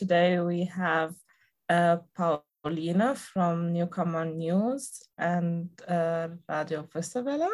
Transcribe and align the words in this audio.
Today 0.00 0.40
we 0.40 0.64
have 0.64 1.14
uh, 1.68 1.98
Paulina 2.16 3.14
from 3.14 3.74
Newcomer 3.74 4.24
News 4.24 5.02
and 5.18 5.68
uh, 5.86 6.28
Radio 6.48 6.88
Westerwelle, 6.94 7.50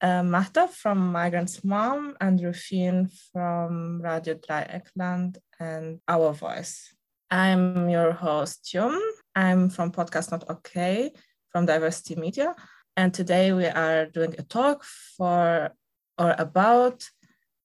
uh, 0.00 0.66
from 0.68 1.12
Migrants 1.12 1.62
Mom, 1.62 2.16
and 2.22 2.40
Rufine 2.40 3.10
from 3.30 4.00
Radio 4.00 4.36
Dreieckland 4.36 5.36
and 5.60 6.00
Our 6.08 6.32
Voice. 6.32 6.96
I'm 7.30 7.90
your 7.90 8.12
host, 8.12 8.72
Yumn. 8.72 8.98
I'm 9.34 9.68
from 9.68 9.92
Podcast 9.92 10.30
Not 10.30 10.48
Okay 10.48 11.12
from 11.52 11.66
Diversity 11.66 12.16
Media. 12.16 12.54
And 12.96 13.12
today 13.12 13.52
we 13.52 13.66
are 13.66 14.06
doing 14.06 14.34
a 14.38 14.42
talk 14.42 14.84
for 15.18 15.72
or 16.18 16.34
about 16.38 17.04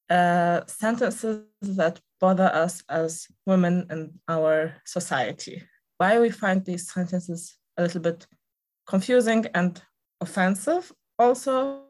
uh, 0.09 0.61
sentences 0.67 1.43
that 1.61 1.99
bother 2.19 2.49
us 2.53 2.83
as 2.89 3.27
women 3.45 3.87
in 3.89 4.19
our 4.27 4.75
society. 4.85 5.63
Why 5.97 6.19
we 6.19 6.29
find 6.29 6.63
these 6.63 6.91
sentences 6.91 7.57
a 7.77 7.83
little 7.83 8.01
bit 8.01 8.27
confusing 8.87 9.45
and 9.53 9.81
offensive, 10.21 10.91
also, 11.17 11.83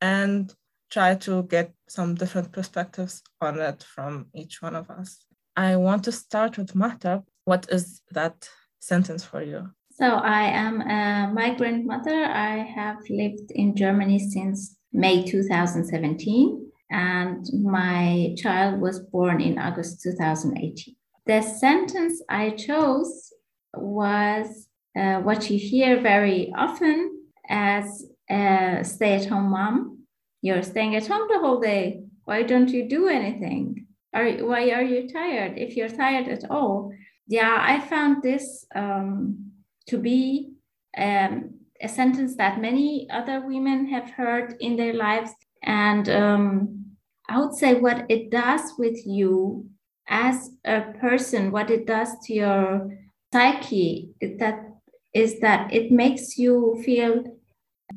and 0.00 0.54
try 0.90 1.14
to 1.14 1.44
get 1.44 1.72
some 1.88 2.14
different 2.14 2.52
perspectives 2.52 3.22
on 3.40 3.58
it 3.60 3.82
from 3.82 4.26
each 4.34 4.60
one 4.60 4.74
of 4.74 4.90
us. 4.90 5.24
I 5.56 5.76
want 5.76 6.04
to 6.04 6.12
start 6.12 6.58
with 6.58 6.74
Mahtab. 6.74 7.24
What 7.44 7.66
is 7.70 8.02
that 8.12 8.48
sentence 8.80 9.24
for 9.24 9.42
you? 9.42 9.70
So, 9.92 10.06
I 10.06 10.42
am 10.44 10.80
a 10.80 11.30
migrant 11.32 11.84
mother. 11.86 12.24
I 12.24 12.58
have 12.58 12.98
lived 13.10 13.50
in 13.50 13.76
Germany 13.76 14.18
since 14.18 14.76
May 14.92 15.24
2017 15.24 16.69
and 16.90 17.46
my 17.52 18.34
child 18.36 18.80
was 18.80 19.00
born 19.00 19.40
in 19.40 19.58
August 19.58 20.02
2018. 20.02 20.94
The 21.26 21.42
sentence 21.42 22.22
I 22.28 22.50
chose 22.50 23.32
was 23.74 24.66
uh, 24.98 25.20
what 25.20 25.48
you 25.50 25.58
hear 25.58 26.00
very 26.00 26.52
often 26.56 27.18
as 27.48 28.06
a 28.28 28.80
stay 28.82 29.14
at 29.14 29.26
home 29.26 29.50
mom. 29.50 29.98
You're 30.42 30.62
staying 30.62 30.96
at 30.96 31.06
home 31.06 31.28
the 31.28 31.38
whole 31.38 31.60
day. 31.60 32.02
Why 32.24 32.42
don't 32.42 32.68
you 32.68 32.88
do 32.88 33.08
anything? 33.08 33.86
Are, 34.12 34.28
why 34.44 34.70
are 34.70 34.82
you 34.82 35.08
tired? 35.08 35.58
If 35.58 35.76
you're 35.76 35.88
tired 35.88 36.28
at 36.28 36.50
all. 36.50 36.92
Yeah, 37.28 37.56
I 37.60 37.78
found 37.80 38.22
this 38.22 38.66
um, 38.74 39.52
to 39.88 39.98
be 39.98 40.54
um, 40.98 41.54
a 41.80 41.88
sentence 41.88 42.36
that 42.36 42.60
many 42.60 43.08
other 43.10 43.46
women 43.46 43.86
have 43.86 44.10
heard 44.10 44.56
in 44.60 44.76
their 44.76 44.94
lives. 44.94 45.30
And 45.62 46.08
um, 46.08 46.84
I 47.28 47.38
would 47.38 47.54
say 47.54 47.74
what 47.74 48.06
it 48.08 48.30
does 48.30 48.72
with 48.78 49.06
you 49.06 49.68
as 50.08 50.50
a 50.64 50.82
person, 51.00 51.52
what 51.52 51.70
it 51.70 51.86
does 51.86 52.08
to 52.24 52.34
your 52.34 52.90
psyche, 53.32 54.10
that 54.20 54.66
is 55.14 55.40
that 55.40 55.72
it 55.72 55.92
makes 55.92 56.38
you 56.38 56.80
feel 56.84 57.24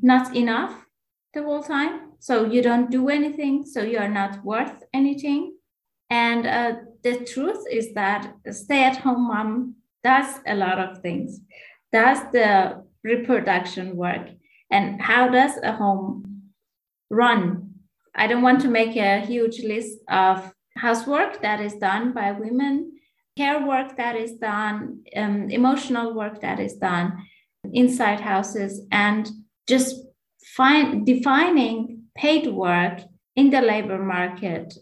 not 0.02 0.36
enough 0.36 0.86
the 1.34 1.44
whole 1.44 1.64
time. 1.64 2.12
So 2.20 2.46
you 2.46 2.62
don't 2.62 2.90
do 2.90 3.10
anything, 3.10 3.66
so 3.66 3.82
you 3.82 3.98
are 3.98 4.10
not 4.10 4.44
worth 4.46 4.84
anything. 4.94 5.56
And 6.10 6.46
uh, 6.46 6.76
the 7.04 7.26
truth 7.26 7.66
is 7.72 7.94
that 7.94 8.34
a 8.46 8.54
stay 8.54 8.84
at 8.84 8.98
home 8.98 9.28
mom 9.28 9.76
does 10.04 10.40
a 10.46 10.56
lot 10.56 10.80
of 10.80 11.02
things, 11.02 11.42
does 11.92 12.20
the 12.32 12.84
reproduction 13.04 13.96
work, 13.96 14.30
and 14.72 15.02
how 15.02 15.28
does 15.28 15.58
a 15.64 15.74
home 15.74 16.33
run. 17.14 17.74
I 18.16 18.28
don't 18.28 18.42
want 18.42 18.62
to 18.62 18.68
make 18.68 18.96
a 18.96 19.20
huge 19.20 19.60
list 19.64 20.00
of 20.10 20.54
housework 20.78 21.42
that 21.42 21.60
is 21.62 21.76
done 21.76 22.14
by 22.14 22.32
women, 22.32 22.94
care 23.38 23.66
work 23.66 23.98
that 23.98 24.16
is 24.16 24.34
done, 24.34 25.04
um, 25.16 25.50
emotional 25.50 26.14
work 26.14 26.42
that 26.42 26.60
is 26.60 26.76
done 26.76 27.26
inside 27.72 28.20
houses, 28.20 28.82
and 28.92 29.30
just 29.68 29.96
find 30.56 31.06
defining 31.06 32.04
paid 32.16 32.48
work 32.48 33.02
in 33.36 33.50
the 33.50 33.62
labor 33.62 33.98
market 33.98 34.74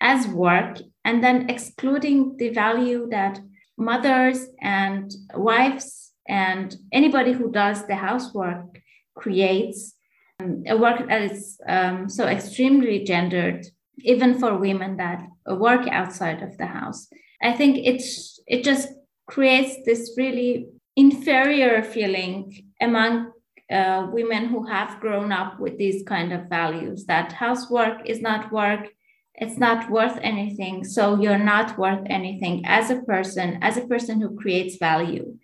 as 0.00 0.28
work, 0.28 0.78
and 1.04 1.22
then 1.24 1.48
excluding 1.48 2.36
the 2.36 2.50
value 2.50 3.08
that 3.10 3.40
mothers 3.78 4.46
and 4.60 5.12
wives 5.34 6.12
and 6.28 6.76
anybody 6.92 7.32
who 7.32 7.50
does 7.50 7.86
the 7.86 7.94
housework 7.94 8.80
creates 9.14 9.95
a 10.40 10.76
work 10.76 11.08
that 11.08 11.22
is 11.22 11.58
um, 11.68 12.08
so 12.08 12.26
extremely 12.26 13.04
gendered, 13.04 13.66
even 13.98 14.38
for 14.38 14.58
women 14.58 14.96
that 14.96 15.26
work 15.46 15.86
outside 15.88 16.42
of 16.42 16.56
the 16.58 16.66
house. 16.66 17.08
I 17.42 17.52
think 17.52 17.78
it's 17.78 18.40
it 18.46 18.64
just 18.64 18.88
creates 19.26 19.76
this 19.84 20.14
really 20.16 20.68
inferior 20.96 21.82
feeling 21.82 22.52
among 22.80 23.32
uh, 23.70 24.06
women 24.12 24.46
who 24.46 24.64
have 24.66 25.00
grown 25.00 25.32
up 25.32 25.58
with 25.58 25.76
these 25.76 26.02
kind 26.04 26.32
of 26.32 26.48
values 26.48 27.04
that 27.06 27.32
housework 27.32 28.08
is 28.08 28.20
not 28.20 28.52
work 28.52 28.86
it's 29.34 29.58
not 29.58 29.90
worth 29.90 30.18
anything 30.22 30.84
so 30.84 31.20
you're 31.20 31.36
not 31.36 31.76
worth 31.76 32.00
anything 32.06 32.64
as 32.64 32.90
a 32.90 33.02
person 33.02 33.58
as 33.62 33.76
a 33.76 33.86
person 33.86 34.20
who 34.20 34.36
creates 34.36 34.76
value 34.76 35.36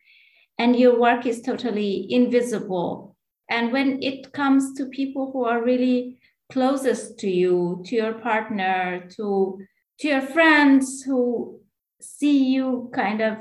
and 0.56 0.76
your 0.76 0.98
work 0.98 1.26
is 1.26 1.42
totally 1.42 2.06
invisible 2.10 3.11
and 3.48 3.72
when 3.72 4.02
it 4.02 4.32
comes 4.32 4.74
to 4.74 4.86
people 4.86 5.30
who 5.32 5.44
are 5.44 5.62
really 5.62 6.18
closest 6.50 7.18
to 7.18 7.30
you, 7.30 7.82
to 7.86 7.96
your 7.96 8.14
partner, 8.14 9.08
to 9.16 9.58
to 10.00 10.08
your 10.08 10.20
friends 10.20 11.02
who 11.02 11.60
see 12.00 12.44
you 12.54 12.90
kind 12.92 13.20
of, 13.20 13.38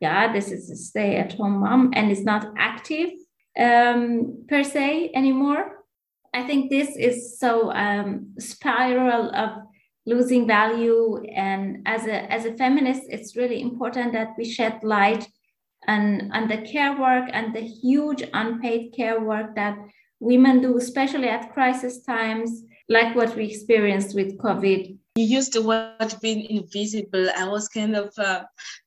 yeah, 0.00 0.32
this 0.32 0.50
is 0.50 0.70
a 0.70 0.76
stay-at-home 0.76 1.60
mom 1.60 1.90
and 1.94 2.10
is 2.10 2.24
not 2.24 2.52
active 2.56 3.10
um, 3.58 4.44
per 4.48 4.62
se 4.62 5.10
anymore. 5.14 5.84
I 6.32 6.46
think 6.46 6.70
this 6.70 6.96
is 6.96 7.38
so 7.38 7.72
um, 7.72 8.34
spiral 8.38 9.34
of 9.34 9.50
losing 10.06 10.46
value. 10.46 11.22
And 11.34 11.82
as 11.86 12.06
a 12.06 12.32
as 12.32 12.44
a 12.44 12.56
feminist, 12.56 13.02
it's 13.08 13.36
really 13.36 13.60
important 13.60 14.12
that 14.12 14.34
we 14.38 14.44
shed 14.44 14.80
light 14.82 15.28
and, 15.86 16.30
and 16.32 16.50
the 16.50 16.58
care 16.58 16.98
work 16.98 17.28
and 17.32 17.54
the 17.54 17.60
huge 17.60 18.22
unpaid 18.32 18.92
care 18.94 19.20
work 19.20 19.54
that 19.54 19.78
women 20.20 20.60
do, 20.60 20.76
especially 20.78 21.28
at 21.28 21.52
crisis 21.52 22.02
times, 22.02 22.62
like 22.88 23.14
what 23.14 23.36
we 23.36 23.46
experienced 23.46 24.14
with 24.14 24.38
COVID. 24.38 24.96
You 25.16 25.24
used 25.24 25.52
the 25.54 25.62
word 25.62 26.14
being 26.20 26.44
invisible. 26.44 27.28
I 27.36 27.48
was 27.48 27.68
kind 27.68 27.96
of 27.96 28.12
uh, 28.18 28.44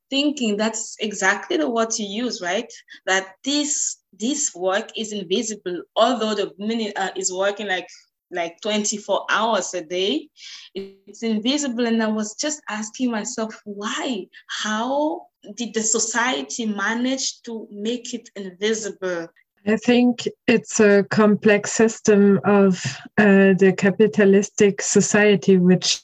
thinking 0.10 0.58
that's 0.58 0.96
exactly 1.00 1.58
the 1.58 1.70
word 1.70 1.90
you 1.98 2.06
use, 2.06 2.42
right? 2.42 2.72
That 3.06 3.36
this 3.44 3.98
this 4.18 4.54
work 4.56 4.90
is 4.98 5.14
invisible, 5.14 5.84
although 5.96 6.36
the 6.36 6.52
woman 6.58 6.92
uh, 6.96 7.12
is 7.16 7.32
working 7.32 7.68
like 7.68 7.88
like 8.32 8.62
24 8.62 9.26
hours 9.30 9.74
a 9.74 9.82
day. 9.82 10.30
It's 10.76 11.24
invisible. 11.24 11.86
And 11.86 12.02
I 12.02 12.08
was 12.08 12.36
just 12.36 12.62
asking 12.70 13.12
myself, 13.12 13.60
why? 13.66 14.28
How 14.48 15.28
did 15.56 15.74
the 15.74 15.82
society 15.82 16.66
manage 16.66 17.42
to 17.44 17.68
make 17.72 18.14
it 18.14 18.30
invisible? 18.36 19.28
I 19.68 19.76
think 19.76 20.28
it's 20.48 20.80
a 20.80 21.04
complex 21.10 21.72
system 21.72 22.40
of 22.46 22.84
uh, 23.18 23.54
the 23.60 23.74
capitalistic 23.78 24.82
society 24.82 25.58
which 25.58 26.02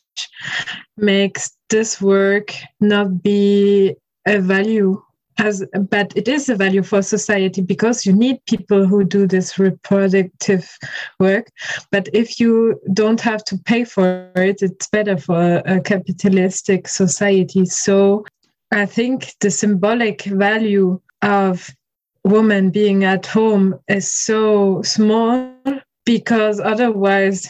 makes 0.97 1.52
this 1.69 2.02
work 2.02 2.53
not 2.80 3.24
be 3.24 3.96
a 4.25 4.40
value 4.40 5.02
but 5.38 6.13
it 6.16 6.28
is 6.28 6.50
a 6.50 6.56
value 6.56 6.84
for 6.84 7.01
society 7.01 7.62
because 7.62 8.06
you 8.06 8.13
need 8.13 8.44
people 8.46 8.85
who 8.85 9.03
do 9.03 9.28
this 9.28 9.59
reproductive 9.59 10.78
work. 11.19 11.47
But 11.91 12.09
if 12.13 12.40
you 12.40 12.79
don't 12.94 13.22
have 13.22 13.44
to 13.46 13.57
pay 13.57 13.84
for 13.84 14.31
it 14.35 14.62
it's 14.62 14.88
better 14.88 15.18
for 15.18 15.62
a 15.66 15.81
capitalistic 15.81 16.88
society. 16.88 17.66
So 17.66 18.25
i 18.72 18.85
think 18.85 19.34
the 19.41 19.52
symbolic 19.52 20.23
value 20.23 20.99
of 21.22 21.70
women 22.23 22.72
being 22.72 23.03
at 23.03 23.26
home 23.26 23.76
is 23.87 24.11
so 24.11 24.82
small 24.82 25.53
because 26.05 26.59
otherwise 26.59 27.47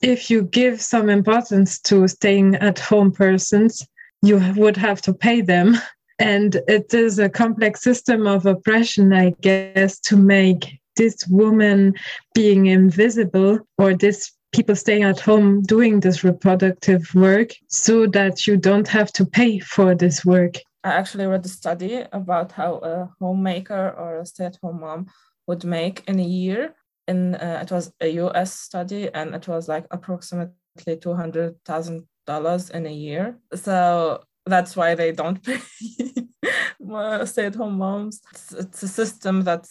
if 0.00 0.30
you 0.30 0.42
give 0.42 0.80
some 0.80 1.10
importance 1.10 1.78
to 1.80 2.08
staying 2.08 2.54
at 2.56 2.78
home 2.78 3.12
persons 3.12 3.86
you 4.22 4.36
would 4.56 4.76
have 4.76 5.02
to 5.02 5.12
pay 5.12 5.40
them 5.42 5.76
And 6.24 6.56
it 6.68 6.94
is 6.94 7.18
a 7.18 7.28
complex 7.28 7.82
system 7.82 8.26
of 8.26 8.46
oppression, 8.46 9.12
I 9.12 9.34
guess, 9.42 10.00
to 10.08 10.16
make 10.16 10.80
this 10.96 11.26
woman 11.28 11.92
being 12.34 12.64
invisible 12.64 13.58
or 13.76 13.92
this 13.92 14.32
people 14.54 14.74
staying 14.74 15.02
at 15.02 15.20
home 15.20 15.60
doing 15.62 16.00
this 16.00 16.24
reproductive 16.24 17.14
work 17.14 17.50
so 17.68 18.06
that 18.06 18.46
you 18.46 18.56
don't 18.56 18.88
have 18.88 19.12
to 19.12 19.26
pay 19.26 19.58
for 19.58 19.94
this 19.94 20.24
work. 20.24 20.54
I 20.82 20.92
actually 20.94 21.26
read 21.26 21.44
a 21.44 21.48
study 21.48 22.04
about 22.12 22.52
how 22.52 22.76
a 22.76 23.10
homemaker 23.20 23.94
or 23.98 24.20
a 24.20 24.24
stay 24.24 24.46
at 24.46 24.56
home 24.62 24.80
mom 24.80 25.08
would 25.46 25.64
make 25.64 26.04
in 26.08 26.20
a 26.20 26.24
year. 26.24 26.74
And 27.06 27.34
uh, 27.34 27.58
it 27.60 27.70
was 27.70 27.92
a 28.00 28.08
US 28.22 28.58
study 28.58 29.12
and 29.12 29.34
it 29.34 29.46
was 29.46 29.68
like 29.68 29.84
approximately 29.90 30.54
$200,000 30.86 32.70
in 32.70 32.86
a 32.86 32.92
year. 32.92 33.36
So 33.54 34.24
that's 34.46 34.76
why 34.76 34.94
they 34.94 35.12
don't 35.12 35.42
pay 35.42 35.58
stay-at-home 37.24 37.78
moms. 37.78 38.20
It's, 38.32 38.52
it's, 38.52 38.82
a 38.82 38.88
system 38.88 39.42
that 39.42 39.66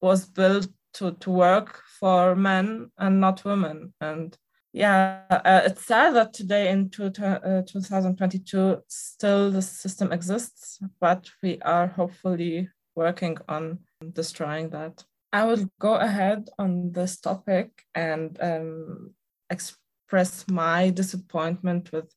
was 0.00 0.26
built 0.26 0.68
to, 0.94 1.12
to 1.12 1.30
work 1.30 1.82
for 2.00 2.34
men 2.34 2.90
and 2.98 3.20
not 3.20 3.44
women. 3.44 3.94
And 4.00 4.36
yeah, 4.72 5.20
uh, 5.30 5.62
it's 5.64 5.86
sad 5.86 6.14
that 6.16 6.34
today 6.34 6.70
in 6.70 6.90
two, 6.90 7.06
uh, 7.06 7.62
2022 7.62 8.82
still 8.88 9.50
the 9.50 9.62
system 9.62 10.12
exists, 10.12 10.80
but 11.00 11.30
we 11.42 11.58
are 11.62 11.86
hopefully 11.86 12.68
working 12.94 13.38
on 13.48 13.78
destroying 14.12 14.70
that. 14.70 15.04
I 15.32 15.44
will 15.44 15.70
go 15.78 15.94
ahead 15.94 16.48
on 16.58 16.92
this 16.92 17.18
topic 17.20 17.70
and 17.94 18.38
um, 18.40 19.14
express 19.50 20.46
my 20.48 20.90
disappointment 20.90 21.92
with, 21.92 22.12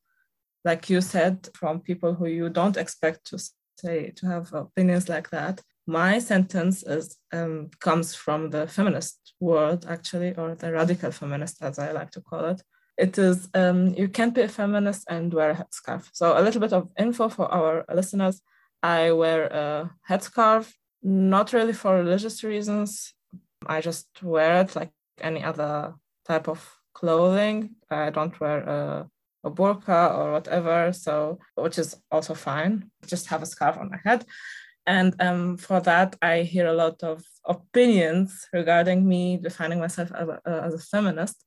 like 0.66 0.90
you 0.90 1.02
said, 1.02 1.50
from 1.54 1.80
people 1.82 2.14
who 2.14 2.28
you 2.28 2.50
don't 2.50 2.78
expect 2.78 3.26
to 3.28 3.40
say 3.78 4.12
to 4.16 4.26
have 4.28 4.54
opinions 4.54 5.10
like 5.10 5.30
that. 5.30 5.62
My 5.88 6.20
sentence 6.20 6.84
is 6.84 7.18
um, 7.34 7.70
comes 7.80 8.14
from 8.14 8.50
the 8.52 8.68
feminist 8.68 9.34
world, 9.40 9.86
actually, 9.90 10.36
or 10.36 10.56
the 10.56 10.72
radical 10.72 11.12
feminist, 11.12 11.62
as 11.62 11.80
I 11.80 11.92
like 11.92 12.12
to 12.12 12.22
call 12.22 12.46
it. 12.46 12.62
It 12.98 13.18
is 13.18 13.48
um, 13.54 13.88
you 13.96 14.10
can't 14.10 14.36
be 14.36 14.42
a 14.42 14.50
feminist 14.50 15.06
and 15.10 15.34
wear 15.34 15.52
a 15.52 15.56
headscarf. 15.56 16.10
So 16.12 16.38
a 16.38 16.42
little 16.42 16.62
bit 16.62 16.74
of 16.74 16.90
info 16.98 17.30
for 17.30 17.52
our 17.52 17.86
listeners. 17.94 18.42
I 18.84 19.12
wear 19.12 19.46
a 19.48 19.92
headscarf 20.10 20.72
not 21.02 21.54
really 21.54 21.74
for 21.74 21.96
religious 21.96 22.44
reasons. 22.44 23.14
I 23.66 23.82
just 23.82 24.08
wear 24.22 24.62
it 24.62 24.76
like 24.76 24.92
any 25.22 25.44
other 25.44 25.96
type 26.26 26.48
of 26.48 26.60
clothing. 26.94 27.76
I 27.90 28.10
don't 28.10 28.38
wear 28.40 28.60
a, 28.60 29.10
a 29.44 29.52
burqa 29.52 30.18
or 30.18 30.32
whatever, 30.34 30.92
so 30.94 31.40
which 31.56 31.78
is 31.78 31.96
also 32.12 32.34
fine. 32.34 32.92
Just 33.06 33.28
have 33.28 33.42
a 33.42 33.46
scarf 33.46 33.78
on 33.78 33.90
my 33.90 34.00
head. 34.04 34.26
And 34.86 35.14
um, 35.22 35.58
for 35.58 35.80
that, 35.82 36.16
I 36.22 36.42
hear 36.42 36.68
a 36.68 36.74
lot 36.74 37.04
of 37.04 37.24
opinions 37.46 38.48
regarding 38.52 39.08
me 39.08 39.38
defining 39.38 39.80
myself 39.80 40.12
as 40.14 40.28
a, 40.28 40.42
as 40.46 40.74
a 40.74 40.80
feminist 40.80 41.46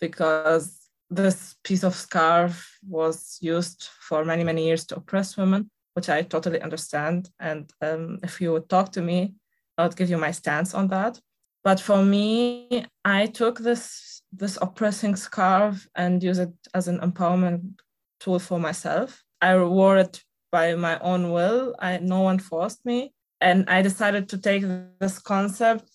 because 0.00 0.88
this 1.10 1.54
piece 1.64 1.84
of 1.84 1.94
scarf 1.94 2.78
was 2.86 3.38
used 3.40 3.88
for 4.00 4.24
many, 4.24 4.44
many 4.44 4.66
years 4.66 4.84
to 4.86 4.96
oppress 4.96 5.36
women 5.36 5.70
which 5.98 6.08
I 6.08 6.22
totally 6.22 6.62
understand. 6.62 7.28
And 7.40 7.68
um, 7.82 8.20
if 8.22 8.40
you 8.40 8.52
would 8.52 8.68
talk 8.68 8.92
to 8.92 9.02
me, 9.02 9.34
I 9.76 9.82
would 9.82 9.96
give 9.96 10.08
you 10.08 10.16
my 10.16 10.30
stance 10.30 10.72
on 10.72 10.86
that. 10.88 11.18
But 11.64 11.80
for 11.80 12.04
me, 12.04 12.86
I 13.04 13.26
took 13.26 13.58
this 13.58 14.17
this 14.32 14.58
oppressing 14.60 15.16
scarf 15.16 15.88
and 15.94 16.22
use 16.22 16.38
it 16.38 16.52
as 16.74 16.88
an 16.88 16.98
empowerment 17.00 17.78
tool 18.20 18.38
for 18.38 18.58
myself. 18.58 19.22
I 19.40 19.56
wore 19.62 19.98
it 19.98 20.22
by 20.50 20.74
my 20.74 20.98
own 21.00 21.30
will. 21.30 21.74
I 21.78 21.98
no 21.98 22.20
one 22.20 22.38
forced 22.38 22.84
me, 22.84 23.12
and 23.40 23.68
I 23.68 23.82
decided 23.82 24.28
to 24.30 24.38
take 24.38 24.64
this 25.00 25.18
concept 25.18 25.88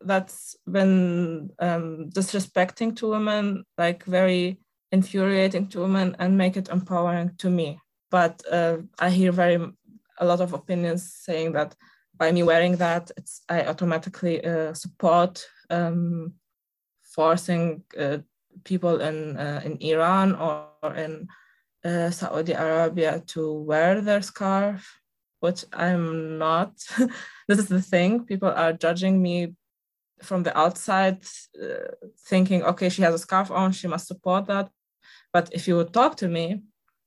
that's 0.00 0.56
been 0.70 1.50
um, 1.58 2.10
disrespecting 2.10 2.94
to 2.96 3.10
women, 3.10 3.64
like 3.76 4.04
very 4.04 4.60
infuriating 4.92 5.68
to 5.68 5.80
women, 5.80 6.16
and 6.18 6.38
make 6.38 6.56
it 6.56 6.68
empowering 6.68 7.32
to 7.38 7.50
me 7.50 7.80
but 8.10 8.42
uh, 8.50 8.78
I 8.98 9.10
hear 9.10 9.32
very 9.32 9.58
a 10.20 10.24
lot 10.24 10.40
of 10.40 10.52
opinions 10.52 11.14
saying 11.14 11.52
that 11.52 11.74
by 12.16 12.32
me 12.32 12.42
wearing 12.42 12.76
that, 12.76 13.10
it's 13.16 13.42
I 13.48 13.64
automatically 13.66 14.44
uh, 14.44 14.74
support 14.74 15.46
um, 15.70 16.34
forcing 17.18 17.82
uh, 17.98 18.18
people 18.62 18.96
in 19.08 19.16
uh, 19.36 19.60
in 19.66 19.72
Iran 19.92 20.28
or 20.46 20.90
in 21.04 21.12
uh, 21.88 22.10
Saudi 22.10 22.52
Arabia 22.52 23.12
to 23.32 23.42
wear 23.68 24.00
their 24.00 24.22
scarf, 24.22 24.80
which 25.40 25.60
I'm 25.72 26.38
not. 26.38 26.72
this 27.48 27.58
is 27.58 27.68
the 27.76 27.82
thing. 27.82 28.10
People 28.32 28.52
are 28.62 28.72
judging 28.84 29.14
me 29.26 29.36
from 30.28 30.42
the 30.46 30.54
outside, 30.64 31.18
uh, 31.62 31.90
thinking, 32.30 32.60
okay, 32.70 32.88
she 32.88 33.02
has 33.02 33.14
a 33.14 33.24
scarf 33.26 33.50
on, 33.50 33.72
she 33.72 33.88
must 33.88 34.06
support 34.06 34.46
that. 34.46 34.66
But 35.32 35.44
if 35.52 35.62
you 35.68 35.74
would 35.76 35.92
talk 35.92 36.16
to 36.16 36.28
me, 36.28 36.44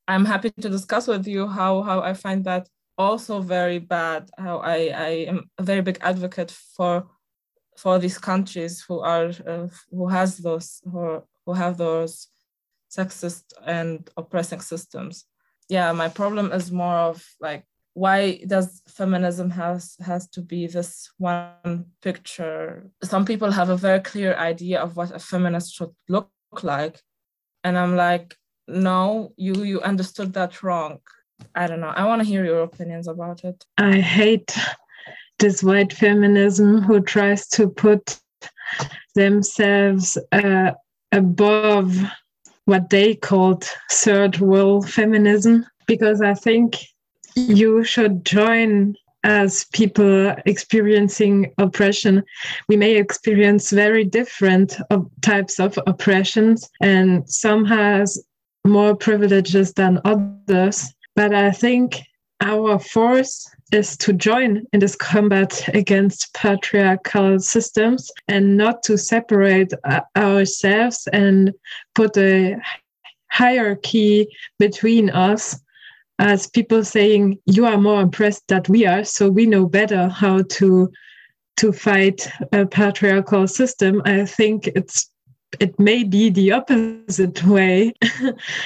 I'm 0.08 0.26
happy 0.26 0.50
to 0.64 0.70
discuss 0.78 1.08
with 1.08 1.26
you 1.34 1.48
how 1.48 1.74
how 1.90 2.00
I 2.10 2.14
find 2.26 2.44
that 2.50 2.64
also 2.98 3.34
very 3.58 3.80
bad. 3.80 4.22
How 4.38 4.56
I 4.76 4.78
I 5.10 5.12
am 5.32 5.40
a 5.62 5.64
very 5.70 5.84
big 5.90 5.98
advocate 6.02 6.52
for 6.76 6.94
for 7.78 8.00
these 8.00 8.18
countries 8.18 8.84
who 8.88 9.00
are 9.00 9.32
uh, 9.48 9.68
who 9.90 10.08
has 10.08 10.38
those 10.38 10.82
who 10.84 11.24
who 11.46 11.54
have 11.54 11.78
those 11.78 12.28
sexist 12.90 13.54
and 13.66 14.10
oppressing 14.18 14.62
systems. 14.62 15.26
Yeah, 15.70 15.92
my 15.94 16.10
problem 16.10 16.52
is 16.52 16.72
more 16.72 16.98
of 16.98 17.26
like 17.40 17.66
why 17.94 18.42
does 18.48 18.82
feminism 18.88 19.50
has 19.52 19.96
has 20.06 20.30
to 20.30 20.42
be 20.42 20.68
this 20.68 21.10
one 21.18 21.86
picture? 22.02 22.90
Some 23.04 23.26
people 23.26 23.52
have 23.52 23.70
a 23.70 23.78
very 23.78 24.00
clear 24.00 24.36
idea 24.36 24.82
of 24.82 24.96
what 24.96 25.16
a 25.16 25.20
feminist 25.20 25.74
should 25.74 25.92
look 26.08 26.30
like. 26.64 27.02
And 27.64 27.78
i'm 27.78 27.96
like 27.96 28.36
no 28.68 29.34
you 29.38 29.64
you 29.64 29.82
understood 29.82 30.34
that 30.34 30.64
wrong. 30.64 31.00
I 31.56 31.68
don't 31.68 31.80
know. 31.80 31.94
I 31.96 32.06
want 32.06 32.22
to 32.22 32.28
hear 32.28 32.46
your 32.46 32.62
opinions 32.62 33.08
about 33.08 33.44
it. 33.44 33.66
I 33.78 34.00
hate 34.00 34.56
this 35.42 35.64
white 35.64 35.92
feminism 35.92 36.82
who 36.82 37.02
tries 37.02 37.48
to 37.48 37.68
put 37.68 38.20
themselves 39.16 40.18
uh, 40.32 40.72
above 41.12 41.98
what 42.66 42.90
they 42.90 43.16
called 43.16 43.68
third 43.92 44.40
world 44.40 44.90
feminism 44.90 45.66
because 45.88 46.22
i 46.22 46.34
think 46.34 46.78
you 47.36 47.84
should 47.84 48.24
join 48.24 48.96
as 49.24 49.66
people 49.66 50.34
experiencing 50.46 51.54
oppression, 51.58 52.24
we 52.68 52.76
may 52.76 52.96
experience 52.96 53.70
very 53.70 54.04
different 54.04 54.78
types 55.22 55.60
of 55.60 55.78
oppressions, 55.86 56.68
and 56.82 57.30
some 57.30 57.64
has 57.66 58.24
more 58.66 58.96
privileges 58.96 59.74
than 59.74 60.00
others. 60.06 60.92
But 61.16 61.34
I 61.34 61.52
think 61.52 62.02
our 62.42 62.80
force 62.80 63.48
is 63.72 63.98
to 63.98 64.14
join 64.14 64.66
in 64.74 64.80
this 64.80 64.96
combat 64.96 65.68
against 65.74 66.34
patriarchal 66.34 67.40
systems 67.40 68.12
and 68.28 68.58
not 68.58 68.84
to 68.84 68.98
separate 68.98 69.74
uh, 69.84 70.02
ourselves 70.16 71.08
and 71.14 71.54
put 71.96 72.18
a 72.18 72.58
hierarchy 73.32 74.28
between 74.60 75.10
us 75.10 75.60
as 76.20 76.48
people 76.48 76.84
saying 76.84 77.38
you 77.46 77.66
are 77.66 77.78
more 77.78 78.02
oppressed 78.02 78.48
than 78.48 78.62
we 78.68 78.86
are 78.86 79.04
so 79.04 79.30
we 79.30 79.46
know 79.46 79.66
better 79.66 80.10
how 80.10 80.42
to 80.50 80.92
to 81.58 81.72
fight 81.72 82.30
a 82.52 82.66
patriarchal 82.66 83.48
system 83.48 84.02
i 84.06 84.26
think 84.26 84.68
it's 84.68 85.12
it 85.60 85.80
may 85.80 86.04
be 86.04 86.30
the 86.30 86.52
opposite 86.52 87.44
way. 87.44 87.94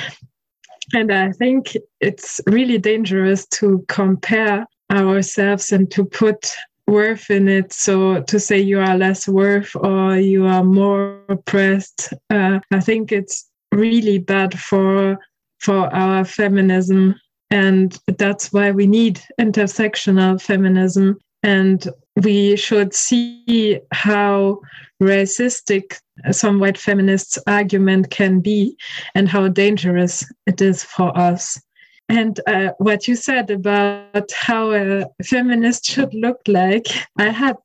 and 0.94 1.12
I 1.12 1.32
think 1.32 1.76
it's 2.00 2.40
really 2.48 2.78
dangerous 2.78 3.48
to 3.48 3.84
compare 3.88 4.66
ourselves 4.92 5.72
and 5.72 5.90
to 5.92 6.06
put 6.06 6.52
worth 6.88 7.32
in 7.32 7.48
it. 7.48 7.74
So 7.74 8.22
to 8.22 8.40
say 8.40 8.60
you 8.60 8.80
are 8.80 8.98
less 8.98 9.28
worth 9.28 9.76
or 9.76 10.18
you 10.18 10.46
are 10.46 10.64
more 10.64 11.22
oppressed, 11.30 12.14
uh, 12.30 12.60
I 12.72 12.80
think 12.80 13.12
it's 13.12 13.50
really 13.72 14.20
bad 14.20 14.58
for 14.60 15.18
for 15.60 15.94
our 15.94 16.24
feminism. 16.26 17.16
And 17.50 17.98
that's 18.18 18.52
why 18.52 18.72
we 18.72 18.88
need 18.88 19.22
intersectional 19.40 20.42
feminism. 20.42 21.18
And 21.44 21.88
we 22.24 22.56
should 22.56 22.94
see 22.94 23.80
how 23.92 24.62
racistic 25.02 26.00
some 26.32 26.60
white 26.60 26.78
feminists' 26.78 27.38
argument 27.48 28.10
can 28.10 28.40
be 28.40 28.78
and 29.14 29.28
how 29.28 29.48
dangerous 29.48 30.26
it 30.46 30.62
is 30.62 30.84
for 30.84 31.16
us. 31.18 31.60
And 32.08 32.40
uh, 32.48 32.72
what 32.78 33.08
you 33.08 33.16
said 33.16 33.50
about 33.50 34.32
how 34.32 34.72
a 34.72 35.06
feminist 35.24 35.86
should 35.86 36.14
look 36.14 36.40
like, 36.48 36.88
I 37.18 37.30
had 37.30 37.58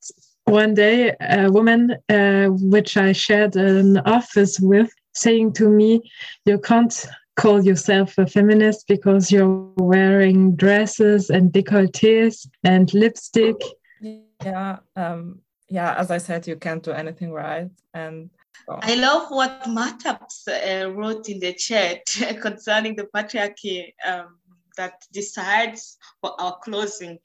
one 0.44 0.74
day 0.74 1.14
a 1.20 1.50
woman 1.50 1.96
uh, 2.08 2.46
which 2.46 2.96
I 2.96 3.12
shared 3.12 3.56
an 3.56 3.98
office 3.98 4.58
with 4.58 4.90
saying 5.12 5.52
to 5.54 5.68
me, 5.68 6.10
You 6.46 6.58
can't 6.58 7.06
call 7.36 7.64
yourself 7.64 8.18
a 8.18 8.26
feminist 8.26 8.86
because 8.86 9.30
you're 9.30 9.70
wearing 9.76 10.56
dresses 10.56 11.30
and 11.30 11.52
decolletes 11.52 12.46
and 12.64 12.92
lipstick. 12.92 13.56
Yeah, 14.00 14.78
um, 14.96 15.40
yeah. 15.68 15.94
As 15.96 16.10
I 16.10 16.18
said, 16.18 16.46
you 16.46 16.56
can't 16.56 16.82
do 16.82 16.92
anything 16.92 17.32
right, 17.32 17.70
and 17.94 18.30
I 18.68 18.94
love 18.94 19.30
what 19.30 19.64
Mahtab's 19.64 20.46
uh, 20.48 20.90
wrote 20.90 21.28
in 21.28 21.40
the 21.40 21.54
chat 21.54 22.02
concerning 22.40 22.96
the 22.96 23.08
patriarchy 23.14 23.92
um, 24.06 24.38
that 24.76 24.94
decides 25.12 25.96
for 26.20 26.40
our 26.40 26.58
clothing, 26.62 27.18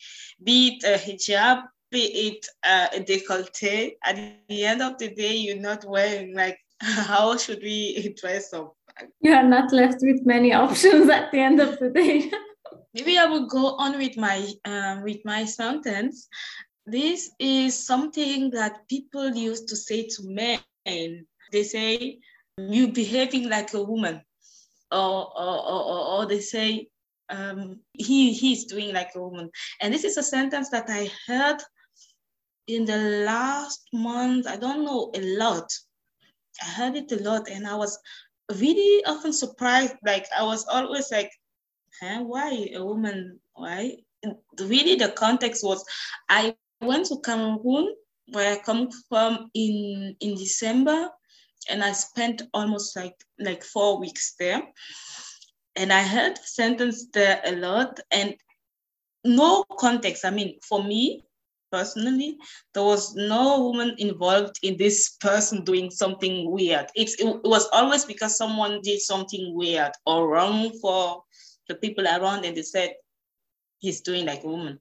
be 0.44 0.80
it 0.80 0.84
a 0.84 0.98
hijab, 0.98 1.64
be 1.92 2.04
it 2.28 2.46
uh, 2.68 2.88
a 2.94 3.00
décolleté. 3.00 3.96
At 4.04 4.16
the 4.50 4.66
end 4.66 4.82
of 4.82 4.98
the 4.98 5.10
day, 5.14 5.36
you're 5.36 5.58
not 5.58 5.86
wearing 5.86 6.36
like, 6.36 6.58
how 6.82 7.38
should 7.38 7.62
we 7.62 8.14
dress 8.20 8.54
up? 8.54 8.76
you 9.22 9.34
are 9.34 9.44
not 9.44 9.72
left 9.72 9.98
with 10.02 10.26
many 10.26 10.54
options 10.54 11.10
at 11.10 11.32
the 11.32 11.40
end 11.40 11.60
of 11.60 11.80
the 11.80 11.90
day. 11.90 12.32
Maybe 12.94 13.18
I 13.18 13.26
will 13.26 13.48
go 13.48 13.76
on 13.76 13.98
with 13.98 14.16
my 14.16 14.48
uh, 14.64 15.02
with 15.04 15.20
my 15.26 15.46
sentence. 15.46 16.28
This 16.86 17.32
is 17.40 17.86
something 17.86 18.52
that 18.52 18.88
people 18.88 19.36
used 19.36 19.68
to 19.70 19.76
say 19.76 20.08
to 20.08 20.24
men. 20.24 20.60
And 20.86 21.26
they 21.52 21.64
say, 21.64 22.20
"You 22.58 22.92
behaving 22.92 23.50
like 23.50 23.74
a 23.74 23.82
woman," 23.82 24.22
or 24.92 25.32
or, 25.38 25.58
or, 25.66 26.08
or 26.14 26.26
they 26.26 26.40
say, 26.40 26.88
um, 27.30 27.80
"He 27.94 28.34
he's 28.34 28.66
doing 28.66 28.94
like 28.94 29.12
a 29.16 29.22
woman." 29.22 29.50
And 29.82 29.94
this 29.94 30.04
is 30.04 30.18
a 30.18 30.24
sentence 30.24 30.70
that 30.70 30.90
I 30.90 31.10
heard 31.28 31.62
in 32.68 32.86
the 32.86 33.26
last 33.26 33.88
month. 33.94 34.48
I 34.48 34.58
don't 34.58 34.86
know 34.86 35.12
a 35.16 35.22
lot. 35.38 35.72
I 36.62 36.66
heard 36.66 36.96
it 36.96 37.12
a 37.12 37.22
lot, 37.24 37.50
and 37.50 37.68
I 37.68 37.76
was 37.76 37.98
really 38.60 39.04
often 39.06 39.34
surprised. 39.34 39.96
Like 40.06 40.26
I 40.38 40.44
was 40.44 40.66
always 40.68 41.12
like, 41.12 41.32
huh, 42.02 42.22
why 42.24 42.70
a 42.76 42.84
woman? 42.84 43.40
Why? 43.54 43.98
And 44.24 44.36
really, 44.60 44.96
the 44.96 45.10
context 45.10 45.64
was 45.64 45.84
I 46.30 46.56
went 46.82 47.08
to 47.08 47.20
Cameroon, 47.22 47.96
where 48.30 48.54
I 48.54 48.58
come 48.60 48.90
from 49.10 49.50
in 49.54 50.16
in 50.20 50.36
December, 50.36 51.10
and 51.70 51.84
I 51.84 51.94
spent 51.94 52.42
almost 52.54 52.96
like 52.96 53.16
like 53.40 53.64
four 53.64 54.00
weeks 54.00 54.36
there. 54.40 54.62
And 55.78 55.92
I 55.92 56.04
heard 56.04 56.38
sentence 56.38 57.08
there 57.14 57.42
a 57.46 57.56
lot, 57.56 58.00
and 58.12 58.36
no 59.26 59.64
context. 59.78 60.24
I 60.24 60.30
mean, 60.30 60.58
for 60.62 60.84
me, 60.84 61.26
personally, 61.72 62.38
there 62.74 62.84
was 62.84 63.16
no 63.16 63.62
woman 63.64 63.96
involved 63.98 64.58
in 64.64 64.78
this 64.78 65.18
person 65.20 65.64
doing 65.64 65.92
something 65.92 66.50
weird. 66.50 66.88
It, 66.96 67.10
it 67.20 67.44
was 67.44 67.68
always 67.74 68.06
because 68.06 68.38
someone 68.38 68.80
did 68.82 69.02
something 69.02 69.54
weird 69.54 69.92
or 70.06 70.30
wrong 70.30 70.72
for 70.82 71.24
the 71.68 71.76
people 71.76 72.06
around 72.06 72.46
and 72.46 72.56
they 72.56 72.62
said, 72.62 72.94
he's 73.80 74.02
doing 74.02 74.26
like 74.26 74.44
a 74.44 74.48
woman. 74.48 74.80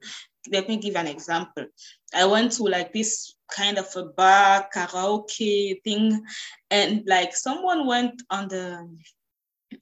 Let 0.51 0.69
me 0.69 0.77
give 0.77 0.97
an 0.97 1.07
example. 1.07 1.67
I 2.15 2.27
went 2.27 2.53
to 2.53 2.65
like 2.65 2.93
this 2.93 3.35
kind 3.51 3.79
of 3.79 3.87
a 3.97 4.05
bar, 4.05 4.69
karaoke 4.75 5.83
thing, 5.83 6.23
and 6.71 7.03
like 7.07 7.35
someone 7.35 7.87
went 7.87 8.23
on 8.31 8.49
the 8.49 8.89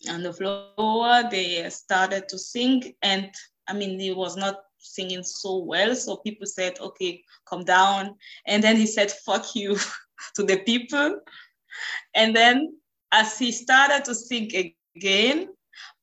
on 0.09 0.23
the 0.23 0.33
floor, 0.33 1.23
they 1.31 1.69
started 1.69 2.29
to 2.29 2.39
sing, 2.39 2.95
and 3.03 3.31
I 3.69 3.75
mean, 3.75 3.99
he 3.99 4.13
was 4.13 4.37
not 4.37 4.61
singing 4.79 5.23
so 5.23 5.59
well. 5.59 5.95
So 5.95 6.17
people 6.17 6.47
said, 6.47 6.79
okay, 6.81 7.23
come 7.49 7.65
down. 7.65 8.17
And 8.47 8.63
then 8.63 8.77
he 8.77 8.87
said, 8.87 9.11
fuck 9.11 9.55
you 9.55 9.77
to 10.35 10.43
the 10.43 10.59
people. 10.59 11.21
And 12.15 12.35
then 12.35 12.77
as 13.13 13.39
he 13.39 13.53
started 13.53 14.05
to 14.07 14.15
sing 14.15 14.75
again, 14.97 15.49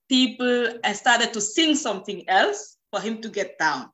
people 0.07 0.73
started 0.93 1.33
to 1.33 1.41
sing 1.41 1.75
something 1.75 2.27
else 2.27 2.77
for 2.91 2.99
him 2.99 3.21
to 3.21 3.29
get 3.29 3.57
down 3.59 3.89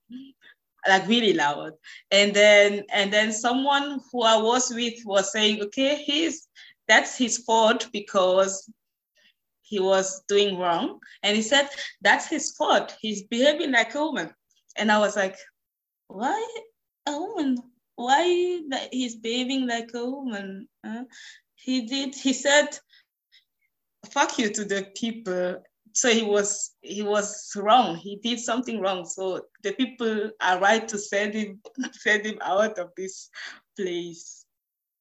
like 0.87 1.07
really 1.07 1.33
loud 1.33 1.73
and 2.11 2.33
then 2.33 2.83
and 2.93 3.11
then 3.11 3.31
someone 3.31 3.99
who 4.11 4.21
i 4.21 4.37
was 4.37 4.71
with 4.73 4.93
was 5.05 5.31
saying 5.31 5.61
okay 5.61 5.95
he's 5.95 6.47
that's 6.87 7.17
his 7.17 7.39
fault 7.39 7.87
because 7.91 8.69
he 9.61 9.79
was 9.79 10.23
doing 10.27 10.59
wrong 10.59 10.99
and 11.23 11.35
he 11.35 11.41
said 11.41 11.67
that's 12.01 12.27
his 12.27 12.51
fault 12.51 12.95
he's 13.01 13.23
behaving 13.23 13.71
like 13.71 13.95
a 13.95 13.99
woman 13.99 14.29
and 14.75 14.91
I 14.91 14.99
was 14.99 15.15
like, 15.15 15.37
why 16.07 16.47
a 17.05 17.17
woman? 17.17 17.57
Why 17.95 18.61
that 18.69 18.89
he's 18.91 19.15
behaving 19.15 19.67
like 19.67 19.91
a 19.93 20.05
woman? 20.05 20.67
Huh? 20.85 21.05
He 21.55 21.85
did, 21.85 22.13
he 22.13 22.33
said, 22.33 22.67
fuck 24.09 24.37
you 24.37 24.49
to 24.49 24.65
the 24.65 24.91
people. 24.95 25.63
So 25.95 26.09
he 26.09 26.23
was 26.23 26.71
he 26.81 27.01
was 27.03 27.51
wrong. 27.55 27.95
He 27.95 28.17
did 28.17 28.39
something 28.39 28.81
wrong. 28.81 29.05
So 29.05 29.45
the 29.63 29.71
people 29.71 30.29
are 30.41 30.59
right 30.59 30.85
to 30.89 30.99
send 30.99 31.33
him 31.33 31.61
send 31.93 32.25
him 32.25 32.37
out 32.41 32.77
of 32.77 32.89
this 32.97 33.29
place. 33.77 34.45